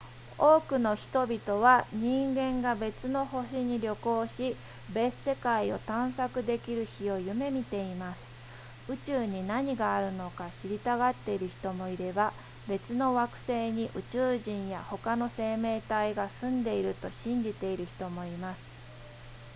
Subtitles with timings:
[0.39, 4.57] 多くの人々は人間が別の星に旅行し
[4.91, 8.25] 別世界を探索できる日を夢見ています
[8.89, 12.33] 宇宙に何があるのか知りたがっている人もいれば
[12.67, 18.63] 別の惑星に宇宙人や他の生命体が住んでいると信じている人もいます